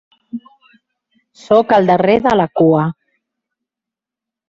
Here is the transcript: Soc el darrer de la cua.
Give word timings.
Soc 1.43 1.77
el 1.79 1.91
darrer 1.91 2.17
de 2.31 2.35
la 2.43 2.51
cua. 2.63 2.91